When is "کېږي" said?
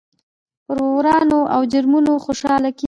2.71-2.79